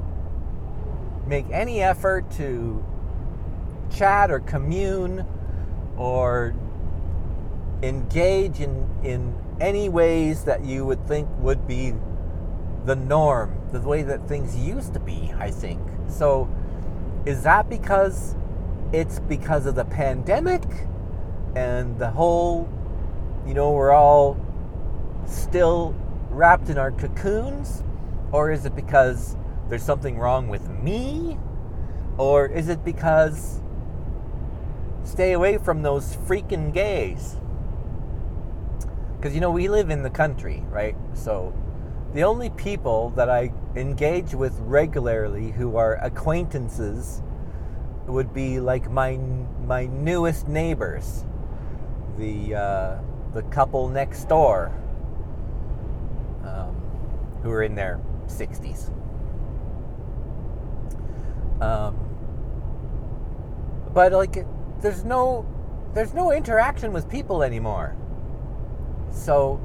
make 1.26 1.46
any 1.50 1.82
effort 1.82 2.30
to 2.32 2.84
chat 3.94 4.30
or 4.30 4.40
commune 4.40 5.24
or 5.96 6.54
engage 7.82 8.60
in, 8.60 8.88
in 9.02 9.34
any 9.60 9.88
ways 9.88 10.44
that 10.44 10.64
you 10.64 10.84
would 10.84 11.06
think 11.06 11.28
would 11.38 11.66
be 11.66 11.94
the 12.84 12.96
norm, 12.96 13.58
the 13.72 13.80
way 13.80 14.02
that 14.02 14.28
things 14.28 14.56
used 14.56 14.94
to 14.94 15.00
be, 15.00 15.32
I 15.38 15.50
think. 15.50 15.80
So, 16.08 16.48
is 17.24 17.42
that 17.42 17.68
because 17.68 18.36
it's 18.92 19.18
because 19.18 19.66
of 19.66 19.74
the 19.74 19.84
pandemic 19.84 20.62
and 21.56 21.98
the 21.98 22.10
whole, 22.10 22.68
you 23.46 23.54
know, 23.54 23.72
we're 23.72 23.92
all 23.92 24.36
still 25.26 25.94
wrapped 26.36 26.68
in 26.68 26.78
our 26.78 26.92
cocoons? 26.92 27.82
Or 28.30 28.52
is 28.52 28.66
it 28.66 28.76
because 28.76 29.36
there's 29.68 29.82
something 29.82 30.18
wrong 30.18 30.48
with 30.48 30.68
me? 30.68 31.38
Or 32.18 32.46
is 32.46 32.68
it 32.68 32.84
because 32.84 33.62
stay 35.04 35.32
away 35.32 35.58
from 35.58 35.82
those 35.82 36.16
freaking 36.16 36.72
gays? 36.72 37.36
Because, 39.16 39.34
you 39.34 39.40
know, 39.40 39.50
we 39.50 39.68
live 39.68 39.90
in 39.90 40.02
the 40.02 40.10
country, 40.10 40.62
right? 40.68 40.94
So 41.14 41.54
the 42.12 42.22
only 42.22 42.50
people 42.50 43.10
that 43.10 43.30
I 43.30 43.52
engage 43.74 44.34
with 44.34 44.58
regularly 44.60 45.50
who 45.50 45.76
are 45.76 45.94
acquaintances 45.96 47.22
would 48.06 48.32
be 48.32 48.60
like 48.60 48.90
my 48.90 49.16
my 49.66 49.86
newest 49.86 50.46
neighbors, 50.46 51.24
the 52.16 52.54
uh, 52.54 52.98
the 53.34 53.42
couple 53.44 53.88
next 53.88 54.28
door, 54.28 54.72
um, 56.46 56.74
who 57.42 57.50
are 57.50 57.62
in 57.62 57.74
their 57.74 58.00
60s. 58.26 58.90
Um, 61.60 61.96
but 63.92 64.12
like, 64.12 64.46
there's 64.80 65.04
no, 65.04 65.46
there's 65.94 66.14
no 66.14 66.32
interaction 66.32 66.92
with 66.92 67.08
people 67.08 67.42
anymore. 67.42 67.96
So, 69.10 69.60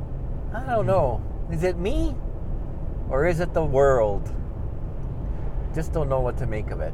I 0.54 0.66
don't 0.66 0.86
know. 0.86 1.22
Is 1.52 1.64
it 1.64 1.78
me, 1.78 2.16
or 3.10 3.26
is 3.26 3.40
it 3.40 3.54
the 3.54 3.64
world? 3.64 4.34
Just 5.74 5.94
don't 5.94 6.10
know 6.10 6.22
what 6.22 6.38
to 6.38 6.48
make 6.48 6.72
of 6.72 6.80
it. 6.82 6.94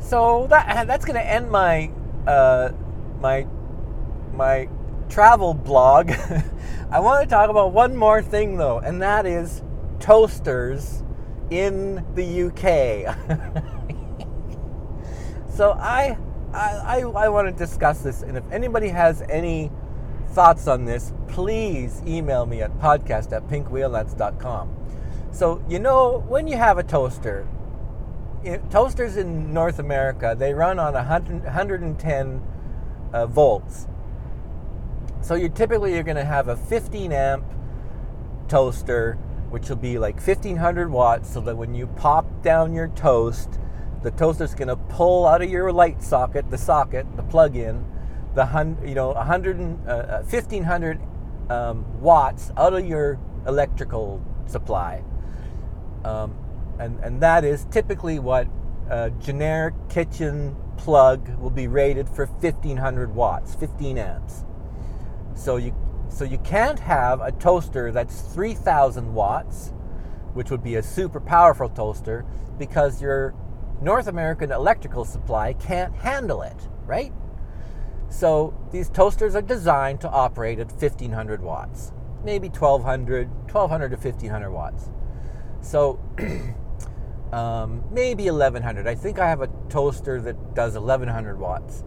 So 0.00 0.46
that 0.48 0.86
that's 0.86 1.04
to 1.16 1.26
end 1.26 1.50
my 1.50 1.90
uh, 2.26 2.70
my 3.20 3.46
my 4.32 4.68
travel 5.08 5.54
blog. 5.54 6.10
I 6.90 7.00
want 7.00 7.28
to 7.28 7.34
talk 7.34 7.50
about 7.50 7.72
one 7.72 7.96
more 7.96 8.22
thing 8.22 8.56
though, 8.56 8.78
and 8.78 9.02
that 9.02 9.26
is 9.26 9.62
toasters 10.00 11.02
in 11.50 12.04
the 12.14 12.42
UK. 12.44 13.16
so 15.54 15.72
I, 15.72 16.16
I, 16.52 17.00
I, 17.00 17.28
want 17.28 17.48
to 17.48 17.52
discuss 17.52 18.02
this, 18.02 18.22
and 18.22 18.36
if 18.36 18.44
anybody 18.50 18.88
has 18.88 19.22
any 19.28 19.70
thoughts 20.30 20.66
on 20.66 20.84
this, 20.84 21.12
please 21.26 22.02
email 22.06 22.46
me 22.46 22.62
at 22.62 22.78
podcast 22.78 23.32
at 23.32 23.46
pinkwheelnuts.com. 23.48 24.74
So, 25.32 25.62
you 25.68 25.78
know, 25.78 26.24
when 26.26 26.46
you 26.46 26.56
have 26.56 26.78
a 26.78 26.82
toaster, 26.82 27.46
toasters 28.70 29.16
in 29.16 29.52
North 29.52 29.78
America, 29.78 30.34
they 30.38 30.54
run 30.54 30.78
on 30.78 30.94
100, 30.94 31.44
110 31.44 32.42
uh, 33.12 33.26
volts. 33.26 33.86
So 35.20 35.34
you 35.34 35.48
typically 35.48 35.94
you're 35.94 36.02
going 36.02 36.16
to 36.16 36.24
have 36.24 36.48
a 36.48 36.56
15 36.56 37.12
amp 37.12 37.44
toaster 38.48 39.18
which 39.50 39.68
will 39.68 39.76
be 39.76 39.98
like 39.98 40.16
1500 40.16 40.90
watts 40.90 41.32
so 41.32 41.40
that 41.40 41.56
when 41.56 41.74
you 41.74 41.86
pop 41.86 42.42
down 42.42 42.74
your 42.74 42.88
toast, 42.88 43.58
the 44.02 44.10
toaster's 44.10 44.54
going 44.54 44.68
to 44.68 44.76
pull 44.76 45.26
out 45.26 45.42
of 45.42 45.50
your 45.50 45.72
light 45.72 46.02
socket, 46.02 46.50
the 46.50 46.58
socket, 46.58 47.06
the 47.16 47.22
plug-in, 47.22 47.84
the 48.34 48.46
hun- 48.46 48.78
you 48.84 48.94
know 48.94 49.08
100 49.12 49.88
uh, 49.88 50.22
1500 50.22 51.00
uh, 51.50 51.52
um, 51.52 52.00
watts 52.00 52.52
out 52.56 52.74
of 52.74 52.86
your 52.86 53.18
electrical 53.46 54.22
supply. 54.46 55.02
Um, 56.04 56.36
and, 56.78 56.98
and 57.00 57.20
that 57.22 57.44
is 57.44 57.66
typically 57.70 58.18
what 58.18 58.46
a 58.90 59.10
generic 59.10 59.74
kitchen 59.88 60.54
plug 60.76 61.28
will 61.38 61.50
be 61.50 61.66
rated 61.66 62.08
for 62.08 62.26
1500 62.26 63.14
watts, 63.14 63.54
15 63.54 63.98
amps. 63.98 64.44
So 65.38 65.56
you 65.56 65.72
so 66.08 66.24
you 66.24 66.38
can't 66.38 66.80
have 66.80 67.20
a 67.20 67.30
toaster 67.30 67.92
that's 67.92 68.22
3000 68.22 69.14
watts, 69.14 69.72
which 70.34 70.50
would 70.50 70.64
be 70.64 70.74
a 70.74 70.82
super 70.82 71.20
powerful 71.20 71.68
toaster, 71.68 72.24
because 72.58 73.00
your 73.00 73.34
North 73.80 74.08
American 74.08 74.50
electrical 74.50 75.04
supply 75.04 75.52
can't 75.52 75.94
handle 75.94 76.42
it, 76.42 76.56
right? 76.86 77.12
So 78.08 78.52
these 78.72 78.88
toasters 78.88 79.36
are 79.36 79.42
designed 79.42 80.00
to 80.00 80.10
operate 80.10 80.58
at 80.58 80.72
1500 80.72 81.40
watts, 81.40 81.92
maybe 82.24 82.48
1200, 82.48 83.28
1200 83.28 83.90
to 83.90 83.96
1500 83.96 84.50
watts. 84.50 84.88
So 85.60 86.00
um, 87.32 87.84
maybe 87.92 88.24
1100. 88.24 88.88
I 88.88 88.94
think 88.96 89.20
I 89.20 89.28
have 89.28 89.42
a 89.42 89.50
toaster 89.68 90.20
that 90.22 90.54
does 90.54 90.74
1100 90.74 91.38
watts. 91.38 91.84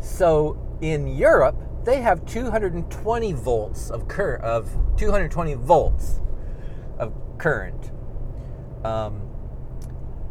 So 0.00 0.58
in 0.80 1.06
Europe, 1.06 1.62
they 1.86 2.02
have 2.02 2.26
220 2.26 3.32
volts 3.32 3.90
of 3.90 4.08
current 4.08 4.42
of 4.42 4.68
220 4.96 5.54
volts 5.54 6.20
of 6.98 7.14
current. 7.38 7.92
Um, 8.84 9.22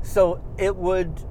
so 0.03 0.43
it 0.59 0.75
would 0.75 1.23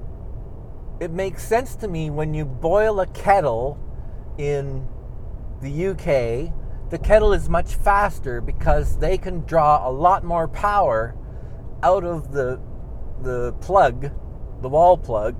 it 0.99 1.11
makes 1.11 1.43
sense 1.43 1.75
to 1.77 1.87
me 1.87 2.09
when 2.09 2.33
you 2.33 2.43
boil 2.43 2.99
a 2.99 3.07
kettle 3.07 3.77
in 4.37 4.87
the 5.61 5.87
UK, 5.87 6.51
the 6.89 6.97
kettle 6.97 7.31
is 7.31 7.47
much 7.47 7.75
faster 7.75 8.41
because 8.41 8.97
they 8.97 9.17
can 9.19 9.41
draw 9.41 9.87
a 9.87 9.91
lot 9.91 10.23
more 10.23 10.47
power 10.47 11.15
out 11.83 12.03
of 12.03 12.31
the 12.31 12.59
the 13.21 13.53
plug, 13.61 14.11
the 14.63 14.69
wall 14.69 14.97
plug, 14.97 15.39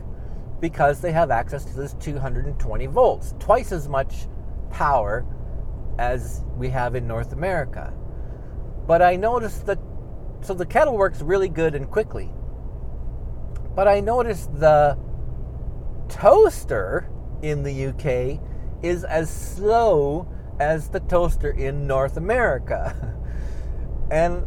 because 0.61 1.01
they 1.01 1.11
have 1.11 1.31
access 1.31 1.65
to 1.65 1.73
this 1.73 1.95
220 1.95 2.85
volts, 2.85 3.33
twice 3.39 3.71
as 3.71 3.89
much 3.89 4.27
power 4.75 5.25
as 5.97 6.43
we 6.57 6.69
have 6.69 6.95
in 6.95 7.07
North 7.07 7.31
America. 7.31 7.93
But 8.85 9.01
I 9.01 9.15
noticed 9.15 9.65
that, 9.67 9.79
so 10.41 10.53
the 10.53 10.65
kettle 10.65 10.97
works 10.97 11.21
really 11.21 11.47
good 11.47 11.75
and 11.75 11.89
quickly. 11.89 12.29
But 13.73 13.87
I 13.87 14.01
noticed 14.01 14.53
the 14.59 14.97
toaster 16.09 17.09
in 17.41 17.63
the 17.63 17.87
UK 17.87 18.39
is 18.83 19.05
as 19.05 19.29
slow 19.29 20.27
as 20.59 20.89
the 20.89 20.99
toaster 20.99 21.51
in 21.51 21.87
North 21.87 22.17
America. 22.17 23.17
and 24.11 24.45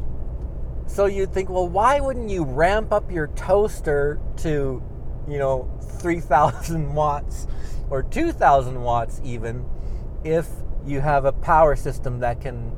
so 0.87 1.07
you'd 1.07 1.33
think, 1.33 1.49
well, 1.49 1.69
why 1.69 2.01
wouldn't 2.01 2.29
you 2.29 2.45
ramp 2.45 2.93
up 2.93 3.11
your 3.11 3.29
toaster 3.29 4.21
to, 4.39 4.83
you 5.27 5.39
know, 5.39 5.71
3,000 6.01 6.95
watts 6.95 7.47
or 7.89 8.03
2,000 8.03 8.83
watts 8.83 9.23
even 9.25 9.65
if 10.25 10.49
you 10.87 11.01
have 11.01 11.25
a 11.25 11.33
power 11.33 11.77
system 11.77 12.21
that 12.21 12.41
can 12.41 12.73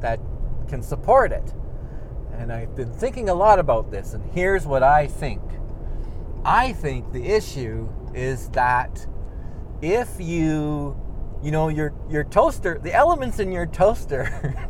that 0.00 0.20
can 0.68 0.82
support 0.82 1.32
it. 1.32 1.54
And 2.32 2.52
I've 2.52 2.74
been 2.74 2.92
thinking 2.92 3.28
a 3.28 3.34
lot 3.34 3.58
about 3.58 3.90
this 3.90 4.14
and 4.14 4.24
here's 4.32 4.66
what 4.66 4.82
I 4.82 5.06
think. 5.06 5.42
I 6.44 6.72
think 6.72 7.12
the 7.12 7.24
issue 7.24 7.88
is 8.14 8.48
that 8.50 9.06
if 9.80 10.08
you 10.18 10.96
you 11.42 11.50
know 11.50 11.68
your 11.68 11.94
your 12.08 12.24
toaster, 12.24 12.78
the 12.82 12.92
elements 12.92 13.38
in 13.38 13.52
your 13.52 13.66
toaster 13.66 14.56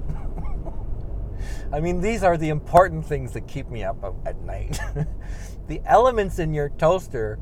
I 1.73 1.81
mean 1.81 2.01
these 2.01 2.23
are 2.23 2.37
the 2.37 2.51
important 2.51 3.07
things 3.07 3.33
that 3.33 3.49
keep 3.49 3.69
me 3.69 3.85
up 3.85 4.15
at 4.27 4.39
night. 4.43 4.79
the 5.69 5.81
elements 5.87 6.39
in 6.39 6.53
your 6.53 6.69
toaster 6.69 7.39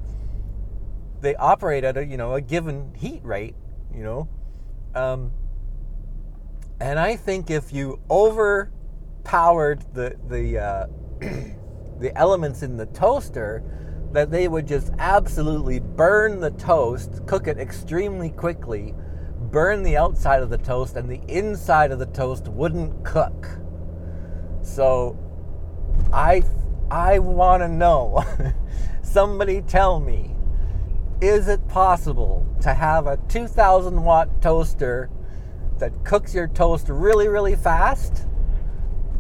they 1.21 1.35
operate 1.37 1.85
at 1.85 1.97
a 1.97 2.05
you 2.05 2.17
know 2.17 2.35
a 2.35 2.41
given 2.41 2.95
heat 2.95 3.23
rate, 3.25 3.55
you 3.95 4.03
know, 4.03 4.29
um, 4.95 5.33
and 6.81 6.99
I 6.99 7.17
think 7.17 7.51
if 7.51 7.73
you 7.73 8.01
overpowered 8.11 9.85
the 9.93 10.17
the 10.29 10.59
uh, 10.59 10.87
the 12.01 12.13
elements 12.17 12.63
in 12.63 12.77
the 12.77 12.87
toaster, 12.87 13.63
that 14.13 14.31
they 14.31 14.49
would 14.49 14.67
just 14.67 14.91
absolutely 14.99 15.79
burn 15.79 16.41
the 16.41 16.51
toast, 16.53 17.27
cook 17.27 17.47
it 17.47 17.59
extremely 17.59 18.31
quickly, 18.31 18.95
burn 19.39 19.83
the 19.83 19.97
outside 19.97 20.43
of 20.43 20.51
the 20.51 20.59
toast, 20.59 20.97
and 20.97 21.09
the 21.09 21.21
inside 21.29 21.93
of 21.93 21.99
the 21.99 22.07
toast 22.07 22.49
wouldn't 22.49 23.05
cook. 23.05 23.49
So, 24.63 25.19
I 26.13 26.43
I 26.91 27.19
want 27.19 27.63
to 27.63 27.69
know. 27.69 28.25
Somebody 29.03 29.61
tell 29.63 30.01
me 30.01 30.35
is 31.21 31.49
it 31.49 31.67
possible 31.69 32.47
to 32.63 32.73
have 32.73 33.07
a 33.07 33.19
2000 33.29 34.03
watt 34.03 34.41
toaster 34.41 35.11
that 35.79 36.05
cooks 36.05 36.35
your 36.35 36.49
toast 36.49 36.89
really, 36.89 37.29
really 37.29 37.57
fast 37.57 38.27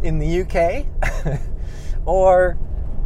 in 0.02 0.18
the 0.18 0.42
UK? 0.42 0.86
or 2.06 2.58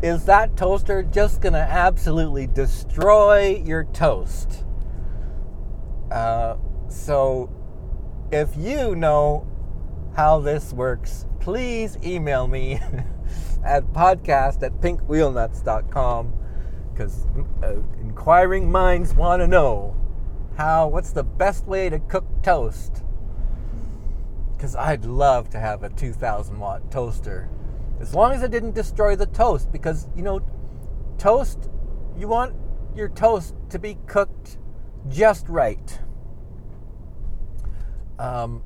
is 0.03 0.25
that 0.27 0.57
toaster 0.57 1.03
just 1.03 1.41
going 1.41 1.55
to 1.55 1.59
absolutely 1.59 2.47
destroy 2.47 3.63
your 3.65 3.85
toast? 3.85 4.65
Uh, 6.11 6.57
so, 6.89 7.51
if 8.31 8.57
you 8.57 8.95
know 8.95 9.47
how 10.15 10.39
this 10.39 10.73
works, 10.73 11.27
please 11.41 11.99
email 12.05 12.47
me 12.47 12.75
at 13.65 13.85
podcast 13.93 14.63
at 14.63 14.73
pinkwheelnuts.com 14.81 16.44
because 16.95 17.27
uh, 17.63 17.75
inquiring 18.01 18.71
minds 18.71 19.15
want 19.15 19.41
to 19.41 19.49
know 19.49 19.97
how 20.57 20.87
what's 20.87 21.11
the 21.11 21.25
best 21.25 21.67
way 21.67 21.91
to 21.91 21.99
cook 21.99 22.25
toast? 22.43 23.03
Because 24.57 24.77
i'd 24.77 25.05
love 25.05 25.51
to 25.51 25.59
have 25.59 25.83
a 25.83 25.91
2000 25.91 26.59
watt 26.59 26.91
toaster 26.91 27.49
as 28.01 28.15
long 28.15 28.33
as 28.33 28.43
it 28.43 28.51
didn't 28.51 28.75
destroy 28.75 29.17
the 29.17 29.27
toast 29.27 29.71
because 29.73 30.09
you 30.17 30.23
know 30.23 30.41
toast 31.19 31.69
you 32.17 32.29
want 32.29 32.55
your 32.95 33.09
toast 33.09 33.55
to 33.71 33.79
be 33.79 33.99
cooked 34.07 34.59
just 35.09 35.49
right. 35.49 35.99
Um, 38.19 38.63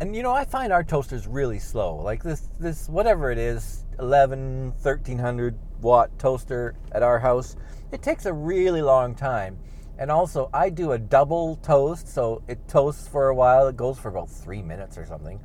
and 0.00 0.14
you 0.14 0.22
know 0.22 0.32
i 0.32 0.44
find 0.44 0.72
our 0.72 0.82
toasters 0.84 1.26
really 1.26 1.58
slow 1.58 1.96
like 1.96 2.22
this 2.22 2.48
this 2.58 2.88
whatever 2.88 3.30
it 3.30 3.38
is 3.38 3.84
11 3.98 4.72
1300 4.80 5.58
watt 5.80 6.18
toaster 6.18 6.74
at 6.92 7.02
our 7.02 7.18
house, 7.18 7.56
it 7.92 8.02
takes 8.02 8.26
a 8.26 8.32
really 8.32 8.82
long 8.82 9.14
time. 9.14 9.58
And 9.98 10.10
also, 10.10 10.48
I 10.54 10.70
do 10.70 10.92
a 10.92 10.98
double 10.98 11.56
toast, 11.56 12.08
so 12.08 12.42
it 12.46 12.68
toasts 12.68 13.08
for 13.08 13.28
a 13.28 13.34
while. 13.34 13.66
It 13.66 13.76
goes 13.76 13.98
for 13.98 14.08
about 14.08 14.30
three 14.30 14.62
minutes 14.62 14.96
or 14.96 15.04
something, 15.04 15.40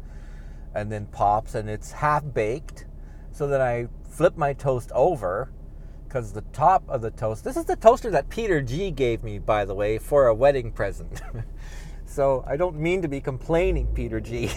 and 0.76 0.92
then 0.92 1.08
pops, 1.08 1.56
and 1.56 1.70
it's 1.70 1.92
half 1.92 2.24
baked. 2.34 2.86
So 3.32 3.48
then 3.48 3.62
I 3.62 3.88
flip 4.08 4.38
my 4.38 4.54
toast 4.54 4.92
over 4.94 5.52
because 6.14 6.32
the 6.32 6.42
top 6.54 6.84
of 6.88 7.02
the 7.02 7.10
toast. 7.10 7.44
This 7.44 7.58
is 7.58 7.66
the 7.66 7.76
toaster 7.76 8.12
that 8.12 8.30
Peter 8.30 8.62
G 8.62 8.92
gave 8.92 9.24
me, 9.24 9.40
by 9.40 9.66
the 9.66 9.74
way, 9.74 9.98
for 9.98 10.28
a 10.28 10.36
wedding 10.36 10.72
present. 10.72 11.20
so 12.06 12.44
I 12.48 12.56
don't 12.56 12.80
mean 12.80 13.02
to 13.02 13.08
be 13.08 13.20
complaining, 13.20 13.88
Peter 13.88 14.22
G. 14.22 14.52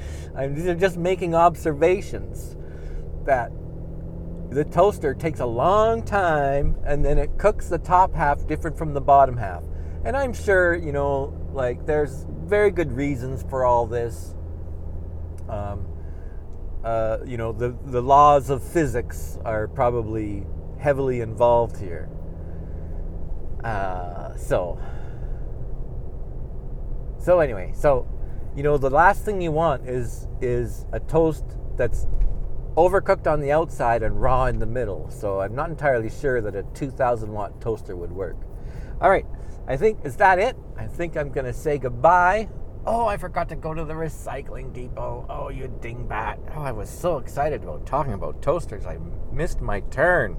I'm 0.34 0.56
just 0.78 0.96
making 0.96 1.34
observations 1.34 2.56
that 3.26 3.52
the 4.52 4.64
toaster 4.64 5.14
takes 5.14 5.40
a 5.40 5.46
long 5.46 6.02
time 6.02 6.76
and 6.84 7.04
then 7.04 7.18
it 7.18 7.38
cooks 7.38 7.68
the 7.68 7.78
top 7.78 8.14
half 8.14 8.46
different 8.46 8.76
from 8.76 8.92
the 8.94 9.00
bottom 9.00 9.36
half. 9.36 9.62
And 10.04 10.16
I'm 10.16 10.32
sure, 10.32 10.74
you 10.74 10.92
know, 10.92 11.32
like 11.52 11.86
there's 11.86 12.26
very 12.44 12.70
good 12.70 12.92
reasons 12.92 13.44
for 13.48 13.64
all 13.64 13.86
this. 13.86 14.34
Um, 15.48 15.86
uh, 16.84 17.18
you 17.24 17.36
know, 17.36 17.52
the, 17.52 17.76
the 17.86 18.02
laws 18.02 18.50
of 18.50 18.62
physics 18.62 19.38
are 19.44 19.68
probably 19.68 20.44
heavily 20.78 21.20
involved 21.20 21.78
here. 21.78 22.08
Uh, 23.62 24.36
so, 24.36 24.78
so 27.18 27.38
anyway, 27.38 27.72
so 27.76 28.08
you 28.56 28.62
know, 28.62 28.76
the 28.76 28.90
last 28.90 29.24
thing 29.24 29.40
you 29.40 29.52
want 29.52 29.88
is 29.88 30.28
is 30.40 30.84
a 30.92 31.00
toast 31.00 31.44
that's 31.76 32.06
overcooked 32.76 33.26
on 33.26 33.40
the 33.40 33.52
outside 33.52 34.02
and 34.02 34.20
raw 34.20 34.46
in 34.46 34.58
the 34.58 34.66
middle. 34.66 35.10
So 35.10 35.40
I'm 35.40 35.54
not 35.54 35.70
entirely 35.70 36.10
sure 36.10 36.40
that 36.40 36.54
a 36.54 36.62
2,000 36.74 37.32
watt 37.32 37.60
toaster 37.60 37.96
would 37.96 38.12
work. 38.12 38.36
All 39.00 39.10
right, 39.10 39.26
I 39.66 39.76
think 39.76 40.04
is 40.04 40.16
that 40.16 40.38
it. 40.38 40.56
I 40.76 40.86
think 40.86 41.16
I'm 41.16 41.30
gonna 41.30 41.52
say 41.52 41.78
goodbye. 41.78 42.48
Oh, 42.84 43.06
I 43.06 43.16
forgot 43.16 43.48
to 43.50 43.56
go 43.56 43.72
to 43.74 43.84
the 43.84 43.94
recycling 43.94 44.72
depot. 44.72 45.24
Oh, 45.28 45.50
you 45.50 45.68
dingbat. 45.80 46.38
Oh, 46.56 46.62
I 46.62 46.72
was 46.72 46.90
so 46.90 47.18
excited 47.18 47.62
about 47.62 47.86
talking 47.86 48.12
about 48.12 48.42
toasters. 48.42 48.86
I 48.86 48.98
missed 49.32 49.60
my 49.60 49.80
turn. 49.80 50.36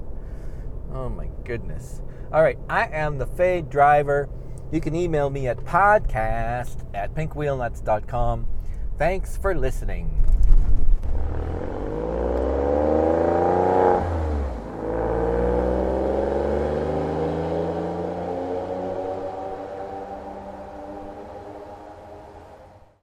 Oh 0.92 1.08
my 1.08 1.28
goodness. 1.44 2.02
All 2.32 2.42
right, 2.42 2.58
I 2.68 2.86
am 2.88 3.18
the 3.18 3.26
Fey 3.26 3.62
Driver. 3.62 4.28
You 4.72 4.80
can 4.80 4.94
email 4.94 5.30
me 5.30 5.46
at 5.46 5.58
podcast 5.58 6.84
at 6.94 7.14
pinkwheelnuts.com. 7.14 8.46
Thanks 8.98 9.36
for 9.36 9.54
listening. 9.54 10.20